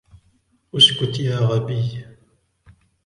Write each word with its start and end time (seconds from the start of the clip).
اسكت 0.75 1.19
يا 1.19 1.35
غبي! 1.37 2.03